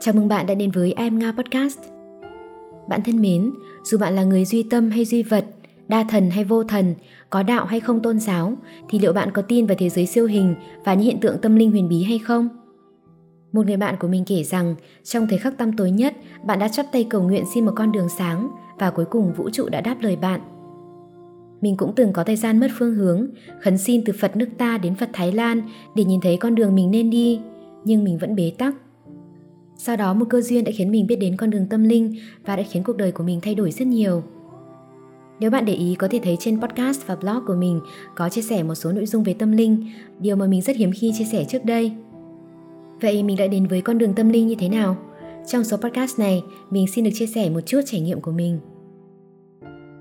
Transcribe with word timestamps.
Chào 0.00 0.14
mừng 0.14 0.28
bạn 0.28 0.46
đã 0.46 0.54
đến 0.54 0.70
với 0.70 0.92
Em 0.92 1.18
Nga 1.18 1.32
Podcast. 1.32 1.78
Bạn 2.88 3.00
thân 3.04 3.20
mến, 3.20 3.50
dù 3.84 3.98
bạn 3.98 4.16
là 4.16 4.24
người 4.24 4.44
duy 4.44 4.62
tâm 4.62 4.90
hay 4.90 5.04
duy 5.04 5.22
vật, 5.22 5.44
đa 5.88 6.04
thần 6.10 6.30
hay 6.30 6.44
vô 6.44 6.64
thần, 6.64 6.94
có 7.30 7.42
đạo 7.42 7.64
hay 7.64 7.80
không 7.80 8.02
tôn 8.02 8.18
giáo, 8.20 8.52
thì 8.88 8.98
liệu 8.98 9.12
bạn 9.12 9.30
có 9.30 9.42
tin 9.42 9.66
vào 9.66 9.76
thế 9.80 9.88
giới 9.88 10.06
siêu 10.06 10.26
hình 10.26 10.54
và 10.84 10.94
những 10.94 11.04
hiện 11.04 11.20
tượng 11.20 11.38
tâm 11.38 11.56
linh 11.56 11.70
huyền 11.70 11.88
bí 11.88 12.02
hay 12.02 12.18
không? 12.18 12.48
Một 13.52 13.66
người 13.66 13.76
bạn 13.76 13.94
của 14.00 14.08
mình 14.08 14.24
kể 14.26 14.42
rằng, 14.42 14.74
trong 15.04 15.26
thời 15.28 15.38
khắc 15.38 15.58
tăm 15.58 15.72
tối 15.72 15.90
nhất, 15.90 16.14
bạn 16.44 16.58
đã 16.58 16.68
chắp 16.68 16.86
tay 16.92 17.06
cầu 17.10 17.22
nguyện 17.22 17.44
xin 17.54 17.66
một 17.66 17.72
con 17.76 17.92
đường 17.92 18.08
sáng 18.08 18.50
và 18.78 18.90
cuối 18.90 19.04
cùng 19.04 19.32
vũ 19.32 19.50
trụ 19.50 19.68
đã 19.68 19.80
đáp 19.80 19.96
lời 20.00 20.16
bạn. 20.16 20.40
Mình 21.60 21.76
cũng 21.76 21.92
từng 21.96 22.12
có 22.12 22.24
thời 22.24 22.36
gian 22.36 22.60
mất 22.60 22.68
phương 22.78 22.94
hướng, 22.94 23.26
khấn 23.60 23.78
xin 23.78 24.02
từ 24.04 24.12
Phật 24.20 24.36
nước 24.36 24.48
ta 24.58 24.78
đến 24.78 24.94
Phật 24.94 25.10
Thái 25.12 25.32
Lan 25.32 25.62
để 25.94 26.04
nhìn 26.04 26.20
thấy 26.20 26.36
con 26.36 26.54
đường 26.54 26.74
mình 26.74 26.90
nên 26.90 27.10
đi, 27.10 27.40
nhưng 27.84 28.04
mình 28.04 28.18
vẫn 28.18 28.36
bế 28.36 28.52
tắc 28.58 28.74
sau 29.78 29.96
đó 29.96 30.14
một 30.14 30.26
cơ 30.30 30.40
duyên 30.40 30.64
đã 30.64 30.72
khiến 30.74 30.90
mình 30.90 31.06
biết 31.06 31.16
đến 31.16 31.36
con 31.36 31.50
đường 31.50 31.66
tâm 31.66 31.84
linh 31.84 32.14
và 32.44 32.56
đã 32.56 32.62
khiến 32.70 32.82
cuộc 32.82 32.96
đời 32.96 33.12
của 33.12 33.24
mình 33.24 33.40
thay 33.40 33.54
đổi 33.54 33.70
rất 33.70 33.88
nhiều. 33.88 34.22
Nếu 35.40 35.50
bạn 35.50 35.64
để 35.64 35.72
ý 35.72 35.94
có 35.94 36.08
thể 36.08 36.20
thấy 36.22 36.36
trên 36.40 36.60
podcast 36.60 37.06
và 37.06 37.16
blog 37.16 37.46
của 37.46 37.54
mình 37.54 37.80
có 38.14 38.28
chia 38.28 38.42
sẻ 38.42 38.62
một 38.62 38.74
số 38.74 38.92
nội 38.92 39.06
dung 39.06 39.22
về 39.22 39.34
tâm 39.34 39.52
linh, 39.52 39.90
điều 40.20 40.36
mà 40.36 40.46
mình 40.46 40.62
rất 40.62 40.76
hiếm 40.76 40.90
khi 40.94 41.12
chia 41.18 41.24
sẻ 41.24 41.44
trước 41.48 41.64
đây. 41.64 41.92
Vậy 43.00 43.22
mình 43.22 43.36
đã 43.36 43.46
đến 43.46 43.66
với 43.66 43.80
con 43.80 43.98
đường 43.98 44.14
tâm 44.14 44.28
linh 44.28 44.46
như 44.46 44.54
thế 44.58 44.68
nào? 44.68 44.96
Trong 45.46 45.64
số 45.64 45.76
podcast 45.76 46.18
này, 46.18 46.42
mình 46.70 46.86
xin 46.94 47.04
được 47.04 47.10
chia 47.14 47.26
sẻ 47.26 47.50
một 47.50 47.60
chút 47.66 47.80
trải 47.86 48.00
nghiệm 48.00 48.20
của 48.20 48.32
mình. 48.32 48.58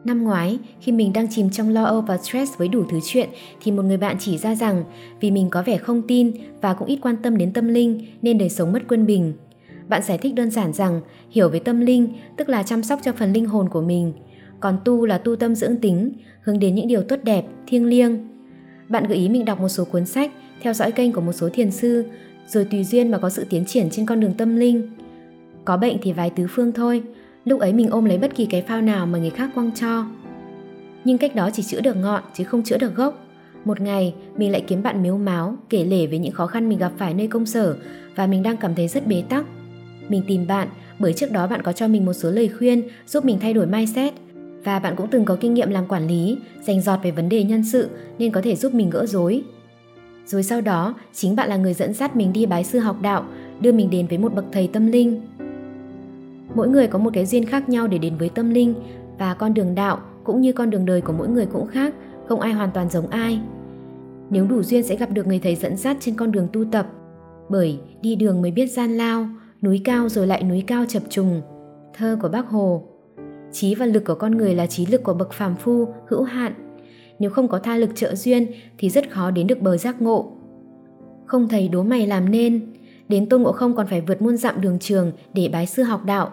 Năm 0.05 0.23
ngoái, 0.23 0.59
khi 0.79 0.91
mình 0.91 1.13
đang 1.13 1.27
chìm 1.29 1.49
trong 1.49 1.69
lo 1.69 1.83
âu 1.83 2.01
và 2.01 2.17
stress 2.17 2.57
với 2.57 2.67
đủ 2.67 2.83
thứ 2.89 2.99
chuyện 3.03 3.29
thì 3.63 3.71
một 3.71 3.83
người 3.83 3.97
bạn 3.97 4.15
chỉ 4.19 4.37
ra 4.37 4.55
rằng 4.55 4.83
vì 5.19 5.31
mình 5.31 5.49
có 5.49 5.63
vẻ 5.63 5.77
không 5.77 6.01
tin 6.07 6.31
và 6.61 6.73
cũng 6.73 6.87
ít 6.87 6.99
quan 7.01 7.15
tâm 7.23 7.37
đến 7.37 7.53
tâm 7.53 7.67
linh 7.67 8.05
nên 8.21 8.37
đời 8.37 8.49
sống 8.49 8.71
mất 8.71 8.83
quân 8.87 9.05
bình– 9.05 9.33
bạn 9.87 10.01
giải 10.03 10.17
thích 10.17 10.35
đơn 10.35 10.51
giản 10.51 10.73
rằng 10.73 11.01
hiểu 11.31 11.49
về 11.49 11.59
tâm 11.59 11.79
linh 11.79 12.13
tức 12.37 12.49
là 12.49 12.63
chăm 12.63 12.83
sóc 12.83 12.99
cho 13.03 13.11
phần 13.11 13.33
linh 13.33 13.45
hồn 13.45 13.69
của 13.69 13.81
mình, 13.81 14.13
còn 14.59 14.77
tu 14.85 15.05
là 15.05 15.17
tu 15.17 15.35
tâm 15.35 15.55
dưỡng 15.55 15.77
tính, 15.77 16.11
hướng 16.41 16.59
đến 16.59 16.75
những 16.75 16.87
điều 16.87 17.01
tốt 17.01 17.19
đẹp, 17.23 17.45
thiêng 17.67 17.85
liêng. 17.85 18.27
Bạn 18.89 19.07
gợi 19.07 19.17
ý 19.17 19.29
mình 19.29 19.45
đọc 19.45 19.59
một 19.59 19.69
số 19.69 19.85
cuốn 19.85 20.05
sách, 20.05 20.31
theo 20.61 20.73
dõi 20.73 20.91
kênh 20.91 21.11
của 21.11 21.21
một 21.21 21.33
số 21.33 21.49
thiền 21.49 21.71
sư, 21.71 22.05
rồi 22.47 22.65
tùy 22.65 22.83
duyên 22.83 23.11
mà 23.11 23.17
có 23.17 23.29
sự 23.29 23.45
tiến 23.49 23.65
triển 23.65 23.89
trên 23.89 24.05
con 24.05 24.19
đường 24.19 24.33
tâm 24.33 24.55
linh. 24.55 24.89
Có 25.65 25.77
bệnh 25.77 25.97
thì 26.01 26.13
vài 26.13 26.29
tứ 26.29 26.47
phương 26.49 26.71
thôi, 26.71 27.03
lúc 27.45 27.59
ấy 27.59 27.73
mình 27.73 27.89
ôm 27.89 28.05
lấy 28.05 28.17
bất 28.17 28.35
kỳ 28.35 28.45
cái 28.45 28.61
phao 28.61 28.81
nào 28.81 29.05
mà 29.05 29.19
người 29.19 29.29
khác 29.29 29.49
quăng 29.55 29.71
cho. 29.71 30.05
Nhưng 31.03 31.17
cách 31.17 31.35
đó 31.35 31.49
chỉ 31.53 31.63
chữa 31.63 31.81
được 31.81 31.95
ngọn 31.95 32.23
chứ 32.33 32.43
không 32.43 32.63
chữa 32.63 32.77
được 32.77 32.95
gốc. 32.95 33.27
Một 33.65 33.81
ngày, 33.81 34.13
mình 34.37 34.51
lại 34.51 34.63
kiếm 34.67 34.83
bạn 34.83 35.03
miếu 35.03 35.17
máu, 35.17 35.55
kể 35.69 35.83
lể 35.83 36.07
về 36.07 36.17
những 36.17 36.33
khó 36.33 36.47
khăn 36.47 36.69
mình 36.69 36.77
gặp 36.77 36.91
phải 36.97 37.13
nơi 37.13 37.27
công 37.27 37.45
sở 37.45 37.77
và 38.15 38.27
mình 38.27 38.43
đang 38.43 38.57
cảm 38.57 38.75
thấy 38.75 38.87
rất 38.87 39.07
bế 39.07 39.23
tắc. 39.29 39.45
Mình 40.09 40.21
tìm 40.27 40.47
bạn 40.47 40.67
bởi 40.99 41.13
trước 41.13 41.31
đó 41.31 41.47
bạn 41.47 41.61
có 41.61 41.73
cho 41.73 41.87
mình 41.87 42.05
một 42.05 42.13
số 42.13 42.31
lời 42.31 42.49
khuyên 42.57 42.83
giúp 43.07 43.25
mình 43.25 43.37
thay 43.41 43.53
đổi 43.53 43.65
mindset 43.65 44.13
và 44.63 44.79
bạn 44.79 44.95
cũng 44.95 45.07
từng 45.11 45.25
có 45.25 45.37
kinh 45.41 45.53
nghiệm 45.53 45.69
làm 45.69 45.87
quản 45.87 46.07
lý, 46.07 46.37
dành 46.61 46.81
giọt 46.81 46.99
về 47.03 47.11
vấn 47.11 47.29
đề 47.29 47.43
nhân 47.43 47.63
sự 47.63 47.89
nên 48.19 48.31
có 48.31 48.41
thể 48.41 48.55
giúp 48.55 48.73
mình 48.73 48.89
gỡ 48.89 49.05
rối. 49.05 49.43
Rồi 50.25 50.43
sau 50.43 50.61
đó, 50.61 50.95
chính 51.13 51.35
bạn 51.35 51.49
là 51.49 51.57
người 51.57 51.73
dẫn 51.73 51.93
dắt 51.93 52.15
mình 52.15 52.33
đi 52.33 52.45
bái 52.45 52.63
sư 52.63 52.79
học 52.79 53.01
đạo, 53.01 53.25
đưa 53.59 53.71
mình 53.71 53.89
đến 53.89 54.07
với 54.07 54.17
một 54.17 54.35
bậc 54.35 54.45
thầy 54.51 54.67
tâm 54.67 54.87
linh. 54.87 55.21
Mỗi 56.55 56.67
người 56.67 56.87
có 56.87 56.99
một 56.99 57.09
cái 57.13 57.25
duyên 57.25 57.45
khác 57.45 57.69
nhau 57.69 57.87
để 57.87 57.97
đến 57.97 58.17
với 58.17 58.29
tâm 58.29 58.49
linh 58.49 58.73
và 59.19 59.33
con 59.33 59.53
đường 59.53 59.75
đạo 59.75 59.99
cũng 60.23 60.41
như 60.41 60.53
con 60.53 60.69
đường 60.69 60.85
đời 60.85 61.01
của 61.01 61.13
mỗi 61.13 61.27
người 61.27 61.45
cũng 61.45 61.67
khác, 61.67 61.93
không 62.27 62.41
ai 62.41 62.53
hoàn 62.53 62.71
toàn 62.71 62.89
giống 62.89 63.07
ai. 63.07 63.39
Nếu 64.29 64.47
đủ 64.47 64.63
duyên 64.63 64.83
sẽ 64.83 64.95
gặp 64.95 65.11
được 65.11 65.27
người 65.27 65.39
thầy 65.39 65.55
dẫn 65.55 65.77
dắt 65.77 65.97
trên 65.99 66.15
con 66.15 66.31
đường 66.31 66.47
tu 66.53 66.65
tập, 66.65 66.87
bởi 67.49 67.79
đi 68.01 68.15
đường 68.15 68.41
mới 68.41 68.51
biết 68.51 68.67
gian 68.67 68.97
lao, 68.97 69.27
núi 69.65 69.81
cao 69.83 70.09
rồi 70.09 70.27
lại 70.27 70.43
núi 70.43 70.63
cao 70.67 70.85
chập 70.87 71.03
trùng. 71.09 71.41
Thơ 71.93 72.17
của 72.21 72.29
bác 72.29 72.47
Hồ 72.47 72.83
Trí 73.51 73.75
và 73.75 73.85
lực 73.85 74.05
của 74.05 74.15
con 74.15 74.37
người 74.37 74.55
là 74.55 74.67
trí 74.67 74.85
lực 74.85 75.03
của 75.03 75.13
bậc 75.13 75.33
phàm 75.33 75.55
phu, 75.55 75.87
hữu 76.07 76.23
hạn. 76.23 76.53
Nếu 77.19 77.29
không 77.29 77.47
có 77.47 77.59
tha 77.59 77.77
lực 77.77 77.89
trợ 77.95 78.15
duyên 78.15 78.47
thì 78.77 78.89
rất 78.89 79.11
khó 79.11 79.31
đến 79.31 79.47
được 79.47 79.61
bờ 79.61 79.77
giác 79.77 80.01
ngộ. 80.01 80.31
Không 81.25 81.47
thầy 81.47 81.67
đố 81.67 81.83
mày 81.83 82.07
làm 82.07 82.31
nên, 82.31 82.73
đến 83.09 83.29
Tôn 83.29 83.41
Ngộ 83.41 83.51
Không 83.51 83.75
còn 83.75 83.87
phải 83.87 84.01
vượt 84.01 84.21
muôn 84.21 84.37
dặm 84.37 84.61
đường 84.61 84.79
trường 84.79 85.11
để 85.33 85.49
bái 85.53 85.65
sư 85.65 85.83
học 85.83 86.05
đạo. 86.05 86.31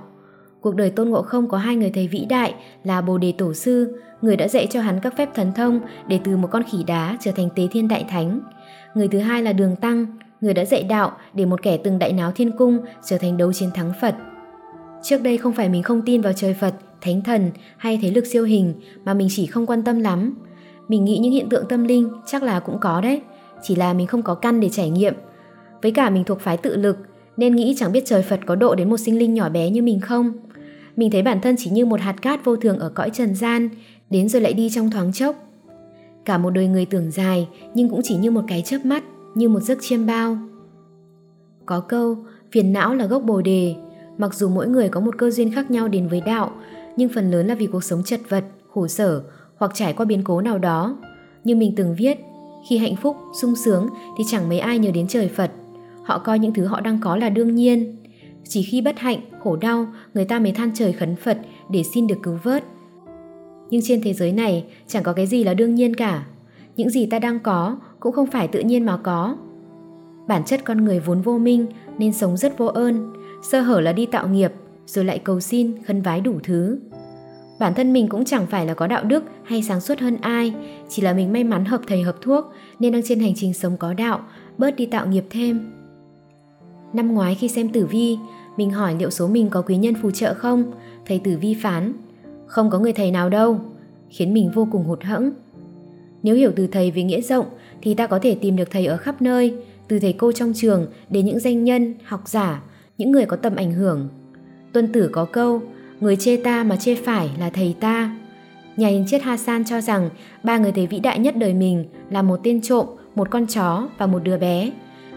Cuộc 0.60 0.74
đời 0.74 0.90
Tôn 0.90 1.08
Ngộ 1.10 1.22
Không 1.22 1.48
có 1.48 1.58
hai 1.58 1.76
người 1.76 1.90
thầy 1.90 2.08
vĩ 2.08 2.24
đại 2.28 2.54
là 2.84 3.00
Bồ 3.00 3.18
Đề 3.18 3.32
Tổ 3.38 3.54
Sư, 3.54 4.00
người 4.22 4.36
đã 4.36 4.48
dạy 4.48 4.66
cho 4.70 4.80
hắn 4.80 5.00
các 5.02 5.16
phép 5.16 5.28
thần 5.34 5.52
thông 5.56 5.80
để 6.08 6.20
từ 6.24 6.36
một 6.36 6.48
con 6.50 6.62
khỉ 6.72 6.84
đá 6.86 7.16
trở 7.20 7.32
thành 7.32 7.48
tế 7.56 7.66
thiên 7.72 7.88
đại 7.88 8.04
thánh. 8.08 8.40
Người 8.94 9.08
thứ 9.08 9.18
hai 9.18 9.42
là 9.42 9.52
Đường 9.52 9.76
Tăng, 9.76 10.06
người 10.42 10.54
đã 10.54 10.64
dạy 10.64 10.82
đạo 10.82 11.12
để 11.34 11.44
một 11.44 11.62
kẻ 11.62 11.76
từng 11.76 11.98
đại 11.98 12.12
náo 12.12 12.32
thiên 12.32 12.56
cung 12.56 12.78
trở 13.04 13.18
thành 13.18 13.36
đấu 13.36 13.52
chiến 13.52 13.70
thắng 13.74 13.92
Phật. 14.00 14.14
Trước 15.02 15.22
đây 15.22 15.38
không 15.38 15.52
phải 15.52 15.68
mình 15.68 15.82
không 15.82 16.02
tin 16.02 16.20
vào 16.20 16.32
trời 16.32 16.54
Phật, 16.54 16.74
thánh 17.00 17.22
thần 17.22 17.50
hay 17.76 17.98
thế 18.02 18.10
lực 18.10 18.26
siêu 18.26 18.44
hình 18.44 18.74
mà 19.04 19.14
mình 19.14 19.28
chỉ 19.30 19.46
không 19.46 19.66
quan 19.66 19.82
tâm 19.82 20.00
lắm. 20.00 20.34
Mình 20.88 21.04
nghĩ 21.04 21.18
những 21.18 21.32
hiện 21.32 21.48
tượng 21.48 21.64
tâm 21.68 21.84
linh 21.84 22.08
chắc 22.26 22.42
là 22.42 22.60
cũng 22.60 22.78
có 22.80 23.00
đấy, 23.00 23.20
chỉ 23.62 23.76
là 23.76 23.92
mình 23.92 24.06
không 24.06 24.22
có 24.22 24.34
căn 24.34 24.60
để 24.60 24.68
trải 24.68 24.90
nghiệm. 24.90 25.14
Với 25.82 25.92
cả 25.92 26.10
mình 26.10 26.24
thuộc 26.24 26.40
phái 26.40 26.56
tự 26.56 26.76
lực 26.76 26.98
nên 27.36 27.56
nghĩ 27.56 27.74
chẳng 27.78 27.92
biết 27.92 28.02
trời 28.06 28.22
Phật 28.22 28.40
có 28.46 28.54
độ 28.54 28.74
đến 28.74 28.90
một 28.90 28.96
sinh 28.96 29.18
linh 29.18 29.34
nhỏ 29.34 29.48
bé 29.48 29.70
như 29.70 29.82
mình 29.82 30.00
không. 30.00 30.32
Mình 30.96 31.10
thấy 31.10 31.22
bản 31.22 31.40
thân 31.40 31.54
chỉ 31.58 31.70
như 31.70 31.86
một 31.86 32.00
hạt 32.00 32.22
cát 32.22 32.44
vô 32.44 32.56
thường 32.56 32.78
ở 32.78 32.88
cõi 32.88 33.10
trần 33.10 33.34
gian, 33.34 33.68
đến 34.10 34.28
rồi 34.28 34.42
lại 34.42 34.52
đi 34.52 34.70
trong 34.70 34.90
thoáng 34.90 35.12
chốc. 35.12 35.36
Cả 36.24 36.38
một 36.38 36.50
đời 36.50 36.66
người 36.66 36.84
tưởng 36.84 37.10
dài 37.10 37.48
nhưng 37.74 37.88
cũng 37.88 38.00
chỉ 38.04 38.16
như 38.16 38.30
một 38.30 38.42
cái 38.48 38.62
chớp 38.62 38.84
mắt 38.84 39.04
như 39.34 39.48
một 39.48 39.60
giấc 39.60 39.78
chiêm 39.80 40.06
bao. 40.06 40.38
Có 41.66 41.80
câu, 41.80 42.16
phiền 42.52 42.72
não 42.72 42.94
là 42.94 43.06
gốc 43.06 43.22
bồ 43.22 43.42
đề, 43.42 43.74
mặc 44.18 44.34
dù 44.34 44.48
mỗi 44.48 44.68
người 44.68 44.88
có 44.88 45.00
một 45.00 45.18
cơ 45.18 45.30
duyên 45.30 45.52
khác 45.52 45.70
nhau 45.70 45.88
đến 45.88 46.08
với 46.08 46.20
đạo, 46.20 46.50
nhưng 46.96 47.08
phần 47.08 47.30
lớn 47.30 47.46
là 47.46 47.54
vì 47.54 47.66
cuộc 47.66 47.84
sống 47.84 48.02
chật 48.02 48.20
vật, 48.28 48.44
khổ 48.68 48.88
sở 48.88 49.22
hoặc 49.56 49.70
trải 49.74 49.92
qua 49.92 50.04
biến 50.04 50.24
cố 50.24 50.40
nào 50.40 50.58
đó. 50.58 50.96
Như 51.44 51.56
mình 51.56 51.74
từng 51.76 51.94
viết, 51.98 52.18
khi 52.68 52.78
hạnh 52.78 52.96
phúc, 52.96 53.16
sung 53.40 53.56
sướng 53.56 53.88
thì 54.18 54.24
chẳng 54.26 54.48
mấy 54.48 54.58
ai 54.58 54.78
nhớ 54.78 54.90
đến 54.94 55.06
trời 55.08 55.28
Phật. 55.28 55.50
Họ 56.04 56.18
coi 56.18 56.38
những 56.38 56.54
thứ 56.54 56.64
họ 56.64 56.80
đang 56.80 56.98
có 57.00 57.16
là 57.16 57.28
đương 57.28 57.54
nhiên. 57.54 57.96
Chỉ 58.48 58.62
khi 58.62 58.80
bất 58.80 58.98
hạnh, 58.98 59.20
khổ 59.42 59.56
đau, 59.56 59.86
người 60.14 60.24
ta 60.24 60.38
mới 60.38 60.52
than 60.52 60.70
trời 60.74 60.92
khấn 60.92 61.16
Phật 61.16 61.38
để 61.70 61.82
xin 61.82 62.06
được 62.06 62.18
cứu 62.22 62.38
vớt. 62.42 62.64
Nhưng 63.70 63.80
trên 63.84 64.00
thế 64.02 64.12
giới 64.12 64.32
này 64.32 64.64
chẳng 64.86 65.02
có 65.02 65.12
cái 65.12 65.26
gì 65.26 65.44
là 65.44 65.54
đương 65.54 65.74
nhiên 65.74 65.94
cả. 65.94 66.26
Những 66.76 66.90
gì 66.90 67.06
ta 67.06 67.18
đang 67.18 67.40
có 67.40 67.76
cũng 68.02 68.12
không 68.12 68.26
phải 68.26 68.48
tự 68.48 68.60
nhiên 68.60 68.86
mà 68.86 68.96
có. 68.96 69.36
Bản 70.28 70.44
chất 70.44 70.64
con 70.64 70.84
người 70.84 71.00
vốn 71.00 71.20
vô 71.20 71.38
minh 71.38 71.66
nên 71.98 72.12
sống 72.12 72.36
rất 72.36 72.58
vô 72.58 72.66
ơn, 72.66 73.12
sơ 73.42 73.60
hở 73.60 73.80
là 73.80 73.92
đi 73.92 74.06
tạo 74.06 74.28
nghiệp, 74.28 74.52
rồi 74.86 75.04
lại 75.04 75.18
cầu 75.18 75.40
xin, 75.40 75.82
khấn 75.84 76.02
vái 76.02 76.20
đủ 76.20 76.34
thứ. 76.42 76.78
Bản 77.60 77.74
thân 77.74 77.92
mình 77.92 78.08
cũng 78.08 78.24
chẳng 78.24 78.46
phải 78.46 78.66
là 78.66 78.74
có 78.74 78.86
đạo 78.86 79.04
đức 79.04 79.24
hay 79.44 79.62
sáng 79.62 79.80
suốt 79.80 79.98
hơn 79.98 80.16
ai, 80.20 80.54
chỉ 80.88 81.02
là 81.02 81.12
mình 81.12 81.32
may 81.32 81.44
mắn 81.44 81.64
hợp 81.64 81.80
thầy 81.86 82.02
hợp 82.02 82.16
thuốc 82.20 82.44
nên 82.78 82.92
đang 82.92 83.02
trên 83.04 83.20
hành 83.20 83.32
trình 83.36 83.54
sống 83.54 83.76
có 83.76 83.94
đạo, 83.94 84.20
bớt 84.58 84.76
đi 84.76 84.86
tạo 84.86 85.06
nghiệp 85.06 85.24
thêm. 85.30 85.72
Năm 86.92 87.14
ngoái 87.14 87.34
khi 87.34 87.48
xem 87.48 87.68
tử 87.68 87.86
vi, 87.86 88.18
mình 88.56 88.70
hỏi 88.70 88.96
liệu 88.98 89.10
số 89.10 89.28
mình 89.28 89.50
có 89.50 89.62
quý 89.62 89.76
nhân 89.76 89.94
phù 90.02 90.10
trợ 90.10 90.34
không? 90.34 90.72
Thầy 91.06 91.18
tử 91.18 91.38
vi 91.40 91.54
phán, 91.54 91.92
không 92.46 92.70
có 92.70 92.78
người 92.78 92.92
thầy 92.92 93.10
nào 93.10 93.28
đâu, 93.28 93.60
khiến 94.08 94.34
mình 94.34 94.50
vô 94.54 94.68
cùng 94.72 94.84
hụt 94.84 95.02
hẫng. 95.02 95.30
Nếu 96.22 96.34
hiểu 96.34 96.52
từ 96.56 96.66
thầy 96.66 96.90
về 96.90 97.02
nghĩa 97.02 97.20
rộng 97.20 97.46
thì 97.82 97.94
ta 97.94 98.06
có 98.06 98.18
thể 98.18 98.34
tìm 98.34 98.56
được 98.56 98.70
thầy 98.70 98.86
ở 98.86 98.96
khắp 98.96 99.22
nơi, 99.22 99.54
từ 99.88 99.98
thầy 99.98 100.12
cô 100.12 100.32
trong 100.32 100.52
trường 100.56 100.86
đến 101.10 101.26
những 101.26 101.40
danh 101.40 101.64
nhân, 101.64 101.94
học 102.04 102.22
giả, 102.28 102.62
những 102.98 103.10
người 103.10 103.24
có 103.24 103.36
tầm 103.36 103.56
ảnh 103.56 103.72
hưởng. 103.72 104.08
Tuân 104.72 104.92
tử 104.92 105.08
có 105.12 105.24
câu, 105.24 105.62
người 106.00 106.16
chê 106.16 106.36
ta 106.36 106.64
mà 106.64 106.76
chê 106.76 106.94
phải 106.94 107.30
là 107.38 107.50
thầy 107.50 107.74
ta. 107.80 108.16
Nhà 108.76 108.88
hiền 108.88 109.04
triết 109.08 109.22
Hassan 109.22 109.64
cho 109.64 109.80
rằng 109.80 110.10
ba 110.42 110.58
người 110.58 110.72
thầy 110.72 110.86
vĩ 110.86 110.98
đại 110.98 111.18
nhất 111.18 111.36
đời 111.36 111.54
mình 111.54 111.84
là 112.10 112.22
một 112.22 112.40
tên 112.42 112.60
trộm, 112.60 112.86
một 113.14 113.30
con 113.30 113.46
chó 113.46 113.88
và 113.98 114.06
một 114.06 114.18
đứa 114.22 114.38
bé. 114.38 114.70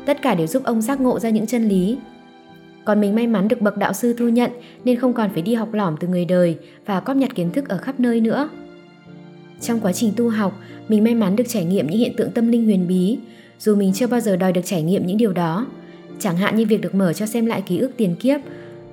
Tất 0.05 0.21
cả 0.21 0.35
đều 0.35 0.47
giúp 0.47 0.63
ông 0.63 0.81
giác 0.81 1.01
ngộ 1.01 1.19
ra 1.19 1.29
những 1.29 1.45
chân 1.45 1.67
lý. 1.67 1.97
Còn 2.85 3.01
mình 3.01 3.15
may 3.15 3.27
mắn 3.27 3.47
được 3.47 3.61
bậc 3.61 3.77
đạo 3.77 3.93
sư 3.93 4.13
thu 4.17 4.27
nhận 4.29 4.51
nên 4.83 4.99
không 4.99 5.13
còn 5.13 5.29
phải 5.29 5.41
đi 5.41 5.53
học 5.53 5.73
lỏm 5.73 5.95
từ 5.99 6.07
người 6.07 6.25
đời 6.25 6.57
và 6.85 6.99
cóp 6.99 7.17
nhặt 7.17 7.35
kiến 7.35 7.51
thức 7.51 7.69
ở 7.69 7.77
khắp 7.77 7.99
nơi 7.99 8.21
nữa. 8.21 8.49
Trong 9.61 9.79
quá 9.79 9.93
trình 9.93 10.13
tu 10.15 10.29
học, 10.29 10.59
mình 10.87 11.03
may 11.03 11.15
mắn 11.15 11.35
được 11.35 11.43
trải 11.47 11.65
nghiệm 11.65 11.87
những 11.87 11.99
hiện 11.99 12.13
tượng 12.17 12.31
tâm 12.31 12.47
linh 12.47 12.65
huyền 12.65 12.87
bí, 12.87 13.17
dù 13.59 13.75
mình 13.75 13.93
chưa 13.93 14.07
bao 14.07 14.19
giờ 14.19 14.35
đòi 14.35 14.53
được 14.53 14.61
trải 14.65 14.81
nghiệm 14.81 15.05
những 15.05 15.17
điều 15.17 15.33
đó. 15.33 15.67
Chẳng 16.19 16.37
hạn 16.37 16.55
như 16.55 16.65
việc 16.65 16.81
được 16.81 16.95
mở 16.95 17.13
cho 17.13 17.25
xem 17.25 17.45
lại 17.45 17.61
ký 17.61 17.77
ức 17.77 17.91
tiền 17.97 18.15
kiếp 18.15 18.41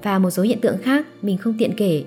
và 0.03 0.19
một 0.19 0.31
số 0.31 0.43
hiện 0.43 0.61
tượng 0.61 0.79
khác 0.79 1.07
mình 1.23 1.39
không 1.39 1.55
tiện 1.59 1.73
kể. 1.77 2.05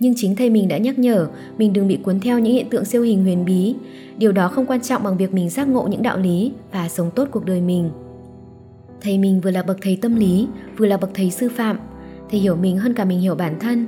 Nhưng 0.00 0.14
chính 0.16 0.36
thầy 0.36 0.50
mình 0.50 0.68
đã 0.68 0.78
nhắc 0.78 0.98
nhở 0.98 1.28
mình 1.58 1.72
đừng 1.72 1.88
bị 1.88 1.96
cuốn 1.96 2.20
theo 2.20 2.38
những 2.38 2.52
hiện 2.52 2.70
tượng 2.70 2.84
siêu 2.84 3.02
hình 3.02 3.22
huyền 3.22 3.44
bí. 3.44 3.74
Điều 4.18 4.32
đó 4.32 4.48
không 4.48 4.66
quan 4.66 4.80
trọng 4.80 5.02
bằng 5.02 5.16
việc 5.16 5.34
mình 5.34 5.50
giác 5.50 5.68
ngộ 5.68 5.88
những 5.90 6.02
đạo 6.02 6.18
lý 6.18 6.52
và 6.72 6.88
sống 6.88 7.10
tốt 7.14 7.28
cuộc 7.30 7.44
đời 7.44 7.60
mình. 7.60 7.90
Thầy 9.00 9.18
mình 9.18 9.40
vừa 9.40 9.50
là 9.50 9.62
bậc 9.62 9.76
thầy 9.82 9.98
tâm 10.02 10.16
lý, 10.16 10.46
vừa 10.76 10.86
là 10.86 10.96
bậc 10.96 11.10
thầy 11.14 11.30
sư 11.30 11.48
phạm. 11.56 11.78
Thầy 12.30 12.40
hiểu 12.40 12.56
mình 12.56 12.78
hơn 12.78 12.94
cả 12.94 13.04
mình 13.04 13.20
hiểu 13.20 13.34
bản 13.34 13.58
thân. 13.60 13.86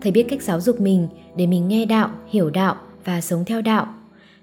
Thầy 0.00 0.12
biết 0.12 0.22
cách 0.28 0.42
giáo 0.42 0.60
dục 0.60 0.80
mình 0.80 1.08
để 1.36 1.46
mình 1.46 1.68
nghe 1.68 1.86
đạo, 1.86 2.10
hiểu 2.30 2.50
đạo 2.50 2.76
và 3.04 3.20
sống 3.20 3.44
theo 3.44 3.62
đạo. 3.62 3.86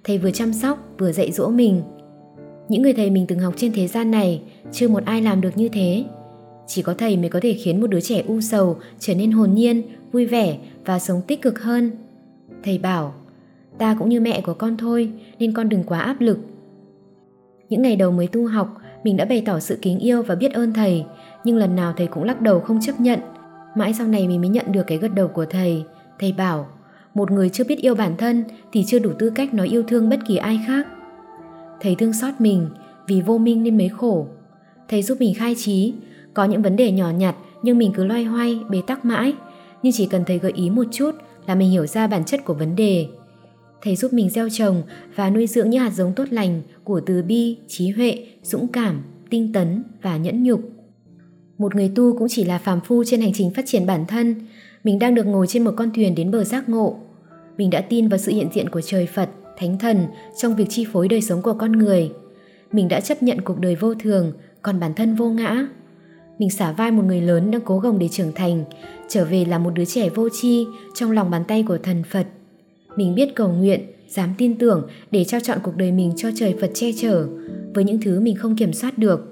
Thầy 0.04 0.18
vừa 0.18 0.32
chăm 0.32 0.54
sóc 0.54 0.78
vừa 0.98 1.12
dạy 1.12 1.32
dỗ 1.32 1.50
mình. 1.50 1.82
Những 2.70 2.82
người 2.82 2.94
thầy 2.94 3.10
mình 3.10 3.26
từng 3.28 3.40
học 3.40 3.54
trên 3.58 3.72
thế 3.74 3.88
gian 3.88 4.12
này 4.12 4.42
chưa 4.72 4.88
một 4.88 5.06
ai 5.06 5.22
làm 5.22 5.42
được 5.42 5.58
như 5.58 5.70
thế. 5.70 6.04
Chỉ 6.68 6.82
có 6.82 6.94
thầy 6.94 7.18
mới 7.18 7.30
có 7.30 7.40
thể 7.44 7.54
khiến 7.54 7.82
một 7.82 7.88
đứa 7.88 8.02
trẻ 8.02 8.24
u 8.28 8.42
sầu 8.42 8.78
trở 9.00 9.16
nên 9.16 9.32
hồn 9.32 9.54
nhiên, 9.54 9.82
vui 10.12 10.26
vẻ 10.26 10.58
và 10.86 11.00
sống 11.00 11.22
tích 11.28 11.42
cực 11.42 11.62
hơn. 11.62 11.92
Thầy 12.64 12.78
bảo, 12.78 13.14
ta 13.78 13.96
cũng 14.00 14.10
như 14.10 14.20
mẹ 14.20 14.42
của 14.42 14.54
con 14.54 14.78
thôi 14.78 15.12
nên 15.40 15.54
con 15.54 15.70
đừng 15.70 15.84
quá 15.84 16.00
áp 16.00 16.22
lực. 16.22 16.38
Những 17.70 17.82
ngày 17.82 17.96
đầu 17.96 18.12
mới 18.12 18.28
tu 18.28 18.48
học, 18.48 18.82
mình 19.04 19.18
đã 19.18 19.26
bày 19.26 19.44
tỏ 19.46 19.60
sự 19.60 19.78
kính 19.82 20.00
yêu 20.00 20.24
và 20.24 20.36
biết 20.36 20.54
ơn 20.54 20.74
thầy, 20.74 21.06
nhưng 21.44 21.58
lần 21.58 21.76
nào 21.76 21.94
thầy 21.98 22.08
cũng 22.08 22.24
lắc 22.24 22.42
đầu 22.42 22.60
không 22.60 22.82
chấp 22.82 23.00
nhận. 23.00 23.20
Mãi 23.76 23.94
sau 23.94 24.08
này 24.08 24.28
mình 24.28 24.42
mới 24.42 24.50
nhận 24.50 24.72
được 24.72 24.84
cái 24.88 24.98
gật 24.98 25.14
đầu 25.16 25.28
của 25.28 25.46
thầy. 25.46 25.84
Thầy 26.20 26.32
bảo, 26.32 26.68
một 27.20 27.32
người 27.32 27.50
chưa 27.50 27.64
biết 27.64 27.80
yêu 27.82 27.96
bản 27.96 28.18
thân 28.18 28.44
thì 28.72 28.84
chưa 28.88 29.00
đủ 29.00 29.12
tư 29.20 29.30
cách 29.30 29.54
nói 29.54 29.68
yêu 29.68 29.84
thương 29.84 30.10
bất 30.10 30.20
kỳ 30.28 30.36
ai 30.36 30.60
khác. 30.68 30.88
Thầy 31.82 31.96
thương 31.96 32.14
xót 32.14 32.34
mình, 32.40 32.70
vì 33.08 33.22
vô 33.22 33.38
minh 33.38 33.64
nên 33.64 33.78
mới 33.78 33.90
khổ. 33.90 34.28
Thầy 34.88 35.04
giúp 35.04 35.18
mình 35.20 35.34
khai 35.34 35.56
trí, 35.58 35.94
có 36.34 36.46
những 36.46 36.62
vấn 36.62 36.76
đề 36.76 36.92
nhỏ 36.92 37.10
nhặt 37.10 37.36
nhưng 37.64 37.78
mình 37.78 37.92
cứ 37.96 38.04
loay 38.04 38.24
hoay, 38.24 38.60
bế 38.70 38.82
tắc 38.88 39.06
mãi. 39.06 39.34
Nhưng 39.84 39.94
chỉ 39.94 40.06
cần 40.06 40.24
thầy 40.26 40.40
gợi 40.40 40.52
ý 40.56 40.70
một 40.70 40.84
chút 40.92 41.12
là 41.48 41.56
mình 41.56 41.70
hiểu 41.72 41.88
ra 41.88 42.08
bản 42.08 42.26
chất 42.26 42.46
của 42.46 42.54
vấn 42.54 42.76
đề. 42.76 43.08
Thầy 43.82 43.96
giúp 43.96 44.14
mình 44.14 44.30
gieo 44.30 44.50
trồng 44.50 44.82
và 45.16 45.30
nuôi 45.30 45.48
dưỡng 45.48 45.70
những 45.70 45.82
hạt 45.82 45.94
giống 45.94 46.14
tốt 46.16 46.26
lành 46.30 46.62
của 46.84 47.02
từ 47.06 47.24
bi, 47.24 47.58
trí 47.68 47.90
huệ, 47.90 48.28
dũng 48.44 48.68
cảm, 48.68 49.02
tinh 49.30 49.54
tấn 49.54 49.84
và 50.02 50.18
nhẫn 50.18 50.44
nhục. 50.44 50.62
Một 51.58 51.76
người 51.76 51.92
tu 51.96 52.18
cũng 52.18 52.28
chỉ 52.30 52.44
là 52.44 52.58
phàm 52.58 52.82
phu 52.82 53.04
trên 53.04 53.22
hành 53.22 53.34
trình 53.34 53.54
phát 53.54 53.66
triển 53.66 53.86
bản 53.86 54.06
thân. 54.08 54.36
Mình 54.84 55.00
đang 55.00 55.16
được 55.16 55.26
ngồi 55.26 55.48
trên 55.48 55.64
một 55.64 55.74
con 55.78 55.92
thuyền 55.96 56.16
đến 56.16 56.32
bờ 56.32 56.44
giác 56.44 56.70
ngộ. 56.70 57.00
Mình 57.60 57.70
đã 57.70 57.82
tin 57.82 58.08
vào 58.08 58.18
sự 58.18 58.32
hiện 58.32 58.50
diện 58.54 58.70
của 58.70 58.82
trời 58.82 59.06
Phật, 59.06 59.30
Thánh 59.58 59.78
Thần 59.78 60.08
trong 60.38 60.56
việc 60.56 60.66
chi 60.70 60.86
phối 60.94 61.08
đời 61.08 61.22
sống 61.22 61.42
của 61.42 61.54
con 61.54 61.72
người. 61.72 62.12
Mình 62.72 62.88
đã 62.88 63.02
chấp 63.02 63.24
nhận 63.24 63.42
cuộc 63.42 63.60
đời 63.60 63.76
vô 63.76 63.94
thường, 63.94 64.34
còn 64.62 64.80
bản 64.80 64.94
thân 64.94 65.16
vô 65.16 65.30
ngã. 65.30 65.68
Mình 66.40 66.50
xả 66.50 66.72
vai 66.72 66.92
một 66.92 67.04
người 67.04 67.22
lớn 67.22 67.52
đang 67.52 67.62
cố 67.62 67.80
gồng 67.80 68.00
để 68.00 68.08
trưởng 68.08 68.32
thành, 68.36 68.64
trở 69.10 69.26
về 69.26 69.46
là 69.46 69.60
một 69.60 69.70
đứa 69.74 69.86
trẻ 69.86 70.10
vô 70.10 70.30
tri 70.30 70.66
trong 70.96 71.12
lòng 71.12 71.32
bàn 71.32 71.44
tay 71.48 71.64
của 71.68 71.78
thần 71.78 72.04
Phật. 72.04 72.28
Mình 72.96 73.16
biết 73.16 73.36
cầu 73.36 73.50
nguyện, 73.50 73.82
dám 74.08 74.30
tin 74.38 74.58
tưởng 74.58 74.88
để 75.12 75.24
trao 75.24 75.42
chọn 75.42 75.58
cuộc 75.64 75.76
đời 75.76 75.92
mình 75.92 76.14
cho 76.18 76.30
trời 76.36 76.56
Phật 76.62 76.72
che 76.74 76.92
chở 76.98 77.28
với 77.74 77.84
những 77.84 78.02
thứ 78.02 78.20
mình 78.20 78.36
không 78.36 78.56
kiểm 78.56 78.74
soát 78.74 78.98
được. 78.98 79.29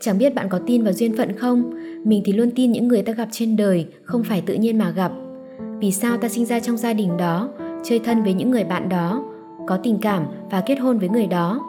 Chẳng 0.00 0.18
biết 0.18 0.34
bạn 0.34 0.48
có 0.48 0.58
tin 0.66 0.84
vào 0.84 0.92
duyên 0.92 1.16
phận 1.16 1.36
không? 1.36 1.70
Mình 2.04 2.22
thì 2.24 2.32
luôn 2.32 2.50
tin 2.56 2.72
những 2.72 2.88
người 2.88 3.02
ta 3.02 3.12
gặp 3.12 3.28
trên 3.30 3.56
đời 3.56 3.86
không 4.02 4.22
phải 4.24 4.40
tự 4.40 4.54
nhiên 4.54 4.78
mà 4.78 4.90
gặp. 4.90 5.12
Vì 5.78 5.92
sao 5.92 6.16
ta 6.16 6.28
sinh 6.28 6.46
ra 6.46 6.60
trong 6.60 6.76
gia 6.76 6.92
đình 6.92 7.16
đó, 7.16 7.48
chơi 7.84 7.98
thân 7.98 8.22
với 8.22 8.34
những 8.34 8.50
người 8.50 8.64
bạn 8.64 8.88
đó, 8.88 9.24
có 9.66 9.76
tình 9.76 9.98
cảm 9.98 10.26
và 10.50 10.60
kết 10.66 10.76
hôn 10.76 10.98
với 10.98 11.08
người 11.08 11.26
đó? 11.26 11.60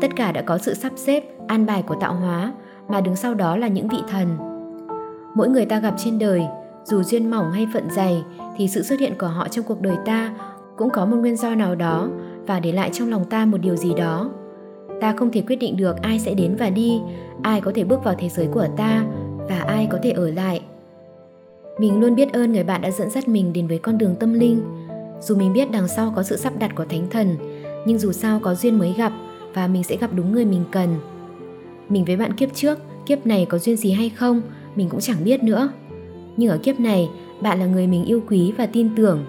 Tất 0.00 0.16
cả 0.16 0.32
đã 0.32 0.42
có 0.42 0.58
sự 0.58 0.74
sắp 0.74 0.92
xếp, 0.96 1.24
an 1.46 1.66
bài 1.66 1.82
của 1.82 1.94
tạo 1.94 2.14
hóa, 2.14 2.52
mà 2.88 3.00
đứng 3.00 3.16
sau 3.16 3.34
đó 3.34 3.56
là 3.56 3.68
những 3.68 3.88
vị 3.88 3.98
thần. 4.08 4.36
Mỗi 5.34 5.48
người 5.48 5.66
ta 5.66 5.80
gặp 5.80 5.94
trên 5.98 6.18
đời, 6.18 6.42
dù 6.84 7.02
duyên 7.02 7.30
mỏng 7.30 7.52
hay 7.52 7.66
phận 7.72 7.90
dày, 7.90 8.22
thì 8.56 8.68
sự 8.68 8.82
xuất 8.82 9.00
hiện 9.00 9.12
của 9.18 9.26
họ 9.26 9.48
trong 9.48 9.64
cuộc 9.64 9.80
đời 9.80 9.96
ta 10.04 10.34
cũng 10.76 10.90
có 10.90 11.06
một 11.06 11.16
nguyên 11.16 11.36
do 11.36 11.54
nào 11.54 11.74
đó 11.74 12.08
và 12.46 12.60
để 12.60 12.72
lại 12.72 12.90
trong 12.92 13.10
lòng 13.10 13.24
ta 13.24 13.46
một 13.46 13.58
điều 13.58 13.76
gì 13.76 13.94
đó. 13.94 14.30
Ta 15.00 15.14
không 15.16 15.32
thể 15.32 15.42
quyết 15.46 15.56
định 15.56 15.76
được 15.76 16.02
ai 16.02 16.18
sẽ 16.18 16.34
đến 16.34 16.56
và 16.58 16.70
đi, 16.70 17.00
ai 17.42 17.60
có 17.60 17.72
thể 17.74 17.84
bước 17.84 18.04
vào 18.04 18.14
thế 18.18 18.28
giới 18.28 18.46
của 18.46 18.66
ta 18.76 19.06
và 19.48 19.58
ai 19.58 19.88
có 19.90 19.98
thể 20.02 20.10
ở 20.10 20.30
lại. 20.30 20.60
Mình 21.78 22.00
luôn 22.00 22.14
biết 22.14 22.32
ơn 22.32 22.52
người 22.52 22.64
bạn 22.64 22.82
đã 22.82 22.90
dẫn 22.90 23.10
dắt 23.10 23.28
mình 23.28 23.52
đến 23.52 23.66
với 23.66 23.78
con 23.78 23.98
đường 23.98 24.14
tâm 24.20 24.32
linh. 24.32 24.62
Dù 25.20 25.36
mình 25.36 25.52
biết 25.52 25.70
đằng 25.70 25.88
sau 25.88 26.12
có 26.16 26.22
sự 26.22 26.36
sắp 26.36 26.52
đặt 26.58 26.74
của 26.74 26.84
thánh 26.84 27.06
thần, 27.10 27.36
nhưng 27.86 27.98
dù 27.98 28.12
sao 28.12 28.40
có 28.40 28.54
duyên 28.54 28.78
mới 28.78 28.94
gặp 28.98 29.12
và 29.54 29.66
mình 29.66 29.82
sẽ 29.82 29.96
gặp 29.96 30.10
đúng 30.14 30.32
người 30.32 30.44
mình 30.44 30.64
cần. 30.70 30.88
Mình 31.88 32.04
với 32.04 32.16
bạn 32.16 32.32
kiếp 32.32 32.54
trước, 32.54 32.78
kiếp 33.06 33.26
này 33.26 33.46
có 33.46 33.58
duyên 33.58 33.76
gì 33.76 33.92
hay 33.92 34.08
không, 34.08 34.42
mình 34.76 34.88
cũng 34.88 35.00
chẳng 35.00 35.24
biết 35.24 35.42
nữa. 35.42 35.68
Nhưng 36.36 36.50
ở 36.50 36.58
kiếp 36.58 36.80
này, 36.80 37.08
bạn 37.40 37.58
là 37.60 37.66
người 37.66 37.86
mình 37.86 38.04
yêu 38.04 38.22
quý 38.28 38.52
và 38.58 38.66
tin 38.66 38.88
tưởng. 38.96 39.24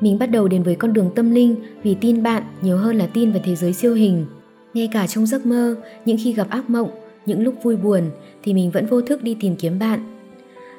Mình 0.00 0.18
bắt 0.18 0.26
đầu 0.26 0.48
đến 0.48 0.62
với 0.62 0.74
con 0.74 0.92
đường 0.92 1.10
tâm 1.14 1.30
linh 1.30 1.56
vì 1.82 1.94
tin 1.94 2.22
bạn 2.22 2.42
nhiều 2.62 2.76
hơn 2.76 2.96
là 2.96 3.06
tin 3.06 3.32
vào 3.32 3.40
thế 3.44 3.54
giới 3.54 3.72
siêu 3.72 3.94
hình. 3.94 4.26
Ngay 4.74 4.88
cả 4.92 5.06
trong 5.06 5.26
giấc 5.26 5.46
mơ, 5.46 5.76
những 6.04 6.16
khi 6.24 6.32
gặp 6.32 6.50
ác 6.50 6.70
mộng, 6.70 6.90
những 7.26 7.42
lúc 7.42 7.54
vui 7.62 7.76
buồn 7.76 8.10
thì 8.42 8.54
mình 8.54 8.70
vẫn 8.70 8.86
vô 8.86 9.02
thức 9.02 9.22
đi 9.22 9.36
tìm 9.40 9.56
kiếm 9.56 9.78
bạn. 9.78 10.18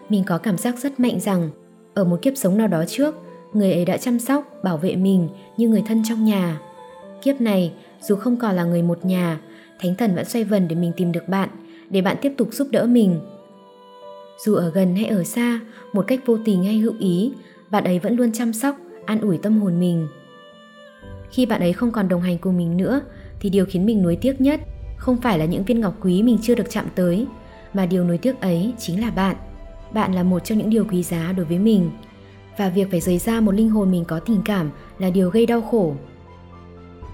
Mình 0.10 0.24
có 0.28 0.38
cảm 0.38 0.58
giác 0.58 0.80
rất 0.80 1.00
mạnh 1.00 1.20
rằng 1.20 1.50
ở 1.94 2.04
một 2.04 2.22
kiếp 2.22 2.34
sống 2.36 2.58
nào 2.58 2.68
đó 2.68 2.84
trước, 2.88 3.16
người 3.54 3.74
ấy 3.74 3.86
đã 3.86 3.98
chăm 3.98 4.20
sóc, 4.20 4.64
bảo 4.64 4.78
vệ 4.78 4.96
mình 4.96 5.30
như 5.58 5.70
người 5.70 5.84
thân 5.88 6.04
trong 6.10 6.26
nhà. 6.26 6.60
Kiếp 7.22 7.42
này, 7.42 7.74
dù 8.02 8.16
không 8.16 8.38
còn 8.38 8.56
là 8.56 8.64
người 8.64 8.82
một 8.82 9.06
nhà, 9.06 9.40
Thánh 9.80 9.96
Thần 9.96 10.16
vẫn 10.16 10.26
xoay 10.26 10.44
vần 10.44 10.68
để 10.68 10.76
mình 10.76 10.92
tìm 10.98 11.12
được 11.12 11.28
bạn, 11.28 11.50
để 11.90 12.02
bạn 12.02 12.18
tiếp 12.22 12.34
tục 12.38 12.48
giúp 12.52 12.68
đỡ 12.72 12.86
mình. 12.86 13.20
Dù 14.46 14.56
ở 14.56 14.70
gần 14.70 14.96
hay 14.96 15.06
ở 15.06 15.24
xa, 15.24 15.60
một 15.94 16.06
cách 16.08 16.20
vô 16.26 16.38
tình 16.46 16.64
hay 16.64 16.78
hữu 16.78 16.94
ý, 17.00 17.34
bạn 17.72 17.84
ấy 17.84 18.00
vẫn 18.00 18.16
luôn 18.16 18.32
chăm 18.32 18.54
sóc, 18.54 18.76
an 19.06 19.22
ủi 19.22 19.38
tâm 19.38 19.62
hồn 19.62 19.80
mình. 19.80 20.08
Khi 21.32 21.46
bạn 21.46 21.62
ấy 21.62 21.74
không 21.74 21.92
còn 21.92 22.08
đồng 22.08 22.22
hành 22.22 22.38
cùng 22.38 22.58
mình 22.58 22.78
nữa, 22.78 23.02
thì 23.44 23.50
điều 23.50 23.66
khiến 23.66 23.86
mình 23.86 24.02
nuối 24.02 24.16
tiếc 24.16 24.42
nhất 24.42 24.62
không 24.98 25.18
phải 25.22 25.40
là 25.40 25.46
những 25.46 25.64
viên 25.64 25.82
ngọc 25.82 25.94
quý 26.02 26.24
mình 26.24 26.38
chưa 26.42 26.56
được 26.56 26.70
chạm 26.70 26.86
tới, 26.96 27.26
mà 27.74 27.86
điều 27.86 28.04
nuối 28.04 28.18
tiếc 28.18 28.42
ấy 28.42 28.74
chính 28.78 29.02
là 29.02 29.12
bạn. 29.12 29.36
Bạn 29.94 30.14
là 30.14 30.24
một 30.24 30.40
trong 30.40 30.58
những 30.58 30.70
điều 30.70 30.86
quý 30.86 31.04
giá 31.04 31.34
đối 31.38 31.46
với 31.46 31.60
mình. 31.60 31.92
Và 32.58 32.70
việc 32.70 32.92
phải 32.92 33.00
rời 33.00 33.18
ra 33.18 33.42
một 33.42 33.52
linh 33.52 33.70
hồn 33.70 33.92
mình 33.92 34.06
có 34.06 34.20
tình 34.20 34.42
cảm 34.46 34.70
là 35.00 35.10
điều 35.10 35.30
gây 35.30 35.46
đau 35.46 35.62
khổ. 35.62 35.96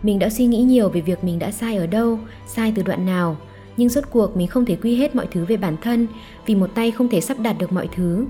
Mình 0.04 0.20
đã 0.20 0.30
suy 0.30 0.46
nghĩ 0.46 0.58
nhiều 0.58 0.90
về 0.90 1.02
việc 1.02 1.24
mình 1.24 1.40
đã 1.40 1.52
sai 1.52 1.78
ở 1.78 1.88
đâu, 1.88 2.20
sai 2.48 2.74
từ 2.76 2.84
đoạn 2.84 3.06
nào, 3.06 3.38
nhưng 3.78 3.90
rốt 3.90 4.04
cuộc 4.12 4.38
mình 4.38 4.48
không 4.48 4.66
thể 4.66 4.76
quy 4.76 4.96
hết 4.96 5.16
mọi 5.16 5.28
thứ 5.32 5.46
về 5.46 5.58
bản 5.58 5.76
thân 5.82 6.08
vì 6.46 6.56
một 6.56 6.70
tay 6.76 6.92
không 6.92 7.10
thể 7.10 7.22
sắp 7.22 7.40
đặt 7.40 7.56
được 7.60 7.72
mọi 7.72 7.90
thứ. 7.96 8.26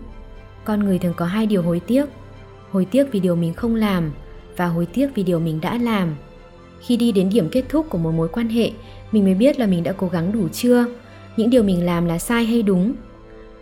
Con 0.63 0.79
người 0.79 0.99
thường 0.99 1.13
có 1.17 1.25
hai 1.25 1.45
điều 1.45 1.61
hối 1.61 1.79
tiếc. 1.79 2.05
Hối 2.71 2.85
tiếc 2.85 3.11
vì 3.11 3.19
điều 3.19 3.35
mình 3.35 3.53
không 3.53 3.75
làm 3.75 4.11
và 4.57 4.65
hối 4.65 4.85
tiếc 4.85 5.09
vì 5.15 5.23
điều 5.23 5.39
mình 5.39 5.61
đã 5.61 5.77
làm. 5.77 6.15
Khi 6.79 6.97
đi 6.97 7.11
đến 7.11 7.29
điểm 7.33 7.49
kết 7.51 7.63
thúc 7.69 7.85
của 7.89 7.97
một 7.97 8.11
mối 8.11 8.27
quan 8.27 8.49
hệ, 8.49 8.71
mình 9.11 9.23
mới 9.23 9.35
biết 9.35 9.59
là 9.59 9.67
mình 9.67 9.83
đã 9.83 9.91
cố 9.91 10.07
gắng 10.07 10.31
đủ 10.31 10.47
chưa, 10.47 10.85
những 11.37 11.49
điều 11.49 11.63
mình 11.63 11.85
làm 11.85 12.05
là 12.05 12.19
sai 12.19 12.45
hay 12.45 12.61
đúng. 12.61 12.93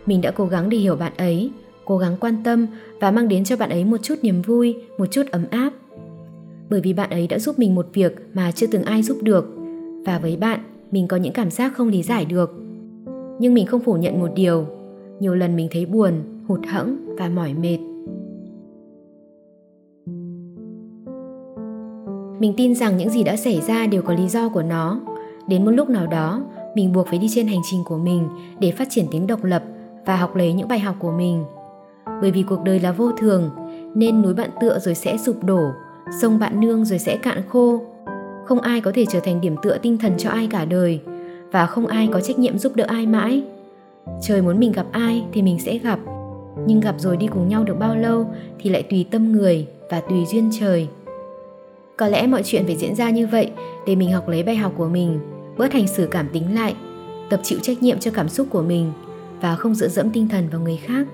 Mình 0.06 0.20
đã 0.20 0.30
cố 0.30 0.46
gắng 0.46 0.70
để 0.70 0.78
hiểu 0.78 0.96
bạn 0.96 1.12
ấy, 1.16 1.50
cố 1.84 1.98
gắng 1.98 2.16
quan 2.20 2.36
tâm 2.44 2.66
và 3.00 3.10
mang 3.10 3.28
đến 3.28 3.44
cho 3.44 3.56
bạn 3.56 3.70
ấy 3.70 3.84
một 3.84 3.96
chút 4.02 4.14
niềm 4.22 4.42
vui, 4.42 4.76
một 4.98 5.06
chút 5.10 5.22
ấm 5.30 5.44
áp. 5.50 5.72
Bởi 6.70 6.80
vì 6.80 6.92
bạn 6.92 7.10
ấy 7.10 7.26
đã 7.26 7.38
giúp 7.38 7.58
mình 7.58 7.74
một 7.74 7.86
việc 7.92 8.16
mà 8.34 8.52
chưa 8.52 8.66
từng 8.66 8.82
ai 8.82 9.02
giúp 9.02 9.18
được. 9.22 9.54
Và 10.04 10.18
với 10.18 10.36
bạn, 10.36 10.60
mình 10.90 11.08
có 11.08 11.16
những 11.16 11.32
cảm 11.32 11.50
giác 11.50 11.72
không 11.76 11.88
lý 11.88 12.02
giải 12.02 12.24
được. 12.24 12.54
Nhưng 13.38 13.54
mình 13.54 13.66
không 13.66 13.80
phủ 13.80 13.94
nhận 13.94 14.20
một 14.20 14.30
điều, 14.34 14.66
nhiều 15.20 15.34
lần 15.34 15.56
mình 15.56 15.68
thấy 15.70 15.86
buồn, 15.86 16.12
hụt 16.46 16.60
hẫng 16.66 17.16
và 17.18 17.28
mỏi 17.28 17.54
mệt. 17.54 17.78
Mình 22.38 22.54
tin 22.56 22.74
rằng 22.74 22.96
những 22.96 23.10
gì 23.10 23.22
đã 23.22 23.36
xảy 23.36 23.60
ra 23.60 23.86
đều 23.86 24.02
có 24.02 24.14
lý 24.14 24.28
do 24.28 24.48
của 24.48 24.62
nó. 24.62 25.00
Đến 25.46 25.64
một 25.64 25.70
lúc 25.70 25.88
nào 25.90 26.06
đó, 26.06 26.42
mình 26.74 26.92
buộc 26.92 27.06
phải 27.06 27.18
đi 27.18 27.28
trên 27.30 27.46
hành 27.46 27.60
trình 27.70 27.84
của 27.84 27.96
mình 27.96 28.28
để 28.60 28.70
phát 28.70 28.88
triển 28.90 29.06
tính 29.10 29.26
độc 29.26 29.44
lập 29.44 29.62
và 30.06 30.16
học 30.16 30.36
lấy 30.36 30.52
những 30.52 30.68
bài 30.68 30.78
học 30.78 30.96
của 30.98 31.12
mình. 31.12 31.44
Bởi 32.20 32.30
vì 32.30 32.42
cuộc 32.42 32.62
đời 32.64 32.80
là 32.80 32.92
vô 32.92 33.12
thường, 33.12 33.50
nên 33.94 34.22
núi 34.22 34.34
bạn 34.34 34.50
tựa 34.60 34.78
rồi 34.78 34.94
sẽ 34.94 35.16
sụp 35.16 35.44
đổ, 35.44 35.60
sông 36.20 36.38
bạn 36.38 36.60
nương 36.60 36.84
rồi 36.84 36.98
sẽ 36.98 37.16
cạn 37.16 37.42
khô. 37.48 37.80
Không 38.44 38.60
ai 38.60 38.80
có 38.80 38.92
thể 38.94 39.06
trở 39.06 39.20
thành 39.20 39.40
điểm 39.40 39.56
tựa 39.62 39.78
tinh 39.82 39.98
thần 39.98 40.12
cho 40.18 40.30
ai 40.30 40.46
cả 40.50 40.64
đời, 40.64 41.00
và 41.52 41.66
không 41.66 41.86
ai 41.86 42.08
có 42.12 42.20
trách 42.20 42.38
nhiệm 42.38 42.58
giúp 42.58 42.76
đỡ 42.76 42.84
ai 42.88 43.06
mãi. 43.06 43.42
Trời 44.22 44.42
muốn 44.42 44.58
mình 44.58 44.72
gặp 44.72 44.86
ai 44.92 45.24
thì 45.32 45.42
mình 45.42 45.58
sẽ 45.58 45.78
gặp, 45.78 45.98
nhưng 46.66 46.80
gặp 46.80 46.94
rồi 46.98 47.16
đi 47.16 47.26
cùng 47.26 47.48
nhau 47.48 47.64
được 47.64 47.78
bao 47.78 47.96
lâu 47.96 48.26
thì 48.58 48.70
lại 48.70 48.82
tùy 48.82 49.06
tâm 49.10 49.32
người 49.32 49.66
và 49.90 50.00
tùy 50.00 50.24
duyên 50.26 50.50
trời. 50.60 50.88
Có 51.98 52.08
lẽ 52.08 52.26
mọi 52.26 52.42
chuyện 52.44 52.66
phải 52.66 52.76
diễn 52.76 52.94
ra 52.94 53.10
như 53.10 53.26
vậy 53.26 53.50
để 53.86 53.96
mình 53.96 54.12
học 54.12 54.28
lấy 54.28 54.42
bài 54.42 54.56
học 54.56 54.72
của 54.76 54.88
mình, 54.88 55.20
bớt 55.56 55.72
hành 55.72 55.88
xử 55.88 56.08
cảm 56.10 56.28
tính 56.32 56.54
lại, 56.54 56.74
tập 57.30 57.40
chịu 57.42 57.58
trách 57.62 57.82
nhiệm 57.82 57.98
cho 57.98 58.10
cảm 58.10 58.28
xúc 58.28 58.46
của 58.50 58.62
mình 58.62 58.92
và 59.40 59.56
không 59.56 59.74
dựa 59.74 59.88
dẫm 59.88 60.10
tinh 60.10 60.28
thần 60.28 60.48
vào 60.48 60.60
người 60.60 60.76
khác. 60.76 61.06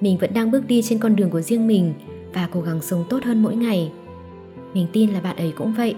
Mình 0.00 0.18
vẫn 0.18 0.34
đang 0.34 0.50
bước 0.50 0.66
đi 0.66 0.82
trên 0.82 0.98
con 0.98 1.16
đường 1.16 1.30
của 1.30 1.40
riêng 1.40 1.66
mình 1.66 1.94
và 2.32 2.48
cố 2.52 2.60
gắng 2.60 2.82
sống 2.82 3.04
tốt 3.10 3.24
hơn 3.24 3.42
mỗi 3.42 3.56
ngày. 3.56 3.92
Mình 4.74 4.86
tin 4.92 5.10
là 5.10 5.20
bạn 5.20 5.36
ấy 5.36 5.52
cũng 5.56 5.72
vậy. 5.72 5.94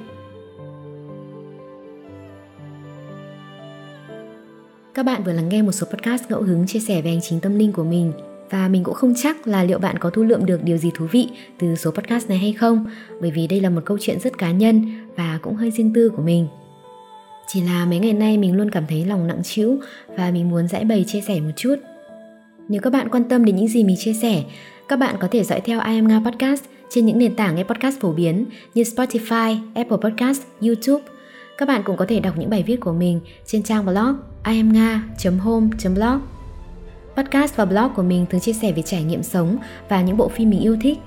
Các 4.94 5.02
bạn 5.02 5.24
vừa 5.24 5.32
lắng 5.32 5.48
nghe 5.48 5.62
một 5.62 5.72
số 5.72 5.86
podcast 5.86 6.30
ngẫu 6.30 6.42
hứng 6.42 6.66
chia 6.66 6.80
sẻ 6.80 7.02
về 7.02 7.10
hành 7.10 7.20
trình 7.22 7.40
tâm 7.40 7.58
linh 7.58 7.72
của 7.72 7.84
mình 7.84 8.12
và 8.50 8.68
mình 8.68 8.84
cũng 8.84 8.94
không 8.94 9.14
chắc 9.16 9.46
là 9.46 9.64
liệu 9.64 9.78
bạn 9.78 9.98
có 9.98 10.10
thu 10.10 10.22
lượm 10.22 10.46
được 10.46 10.62
điều 10.64 10.76
gì 10.76 10.90
thú 10.94 11.06
vị 11.10 11.28
từ 11.58 11.76
số 11.76 11.90
podcast 11.90 12.28
này 12.28 12.38
hay 12.38 12.52
không 12.52 12.86
bởi 13.20 13.30
vì 13.30 13.46
đây 13.46 13.60
là 13.60 13.70
một 13.70 13.80
câu 13.84 13.98
chuyện 14.00 14.20
rất 14.20 14.38
cá 14.38 14.50
nhân 14.50 15.06
và 15.16 15.38
cũng 15.42 15.56
hơi 15.56 15.70
riêng 15.70 15.92
tư 15.94 16.10
của 16.16 16.22
mình. 16.22 16.48
Chỉ 17.46 17.62
là 17.62 17.86
mấy 17.86 17.98
ngày 17.98 18.12
nay 18.12 18.38
mình 18.38 18.56
luôn 18.56 18.70
cảm 18.70 18.84
thấy 18.88 19.04
lòng 19.04 19.26
nặng 19.26 19.42
trĩu 19.42 19.78
và 20.16 20.30
mình 20.30 20.50
muốn 20.50 20.68
giải 20.68 20.84
bày 20.84 21.04
chia 21.06 21.20
sẻ 21.20 21.40
một 21.40 21.52
chút. 21.56 21.76
Nếu 22.68 22.80
các 22.80 22.92
bạn 22.92 23.08
quan 23.08 23.24
tâm 23.24 23.44
đến 23.44 23.56
những 23.56 23.68
gì 23.68 23.84
mình 23.84 23.96
chia 23.98 24.12
sẻ 24.12 24.44
các 24.90 24.98
bạn 24.98 25.16
có 25.20 25.28
thể 25.30 25.44
dõi 25.44 25.60
theo 25.60 25.80
I 25.80 25.96
Am 25.96 26.08
Nga 26.08 26.20
Podcast 26.24 26.64
trên 26.88 27.06
những 27.06 27.18
nền 27.18 27.36
tảng 27.36 27.54
nghe 27.54 27.64
podcast 27.64 28.00
phổ 28.00 28.12
biến 28.12 28.44
như 28.74 28.82
Spotify, 28.82 29.58
Apple 29.74 29.96
Podcast, 30.02 30.42
YouTube. 30.60 31.04
Các 31.58 31.68
bạn 31.68 31.82
cũng 31.84 31.96
có 31.96 32.06
thể 32.08 32.20
đọc 32.20 32.34
những 32.38 32.50
bài 32.50 32.64
viết 32.66 32.80
của 32.80 32.92
mình 32.92 33.20
trên 33.46 33.62
trang 33.62 33.86
blog 33.86 34.16
iamnga.home.blog. 34.44 36.39
Podcast 37.16 37.56
và 37.56 37.64
blog 37.64 37.94
của 37.96 38.02
mình 38.02 38.26
thường 38.30 38.40
chia 38.40 38.52
sẻ 38.52 38.72
về 38.72 38.82
trải 38.82 39.02
nghiệm 39.02 39.22
sống 39.22 39.56
và 39.88 40.02
những 40.02 40.16
bộ 40.16 40.28
phim 40.28 40.50
mình 40.50 40.60
yêu 40.60 40.76
thích. 40.82 40.98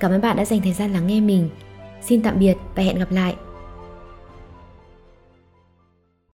Cảm 0.00 0.10
ơn 0.10 0.20
bạn 0.20 0.36
đã 0.36 0.44
dành 0.44 0.60
thời 0.60 0.72
gian 0.72 0.92
lắng 0.92 1.06
nghe 1.06 1.20
mình. 1.20 1.48
Xin 2.02 2.22
tạm 2.22 2.38
biệt 2.38 2.54
và 2.74 2.82
hẹn 2.82 2.98
gặp 2.98 3.10
lại. 3.10 3.34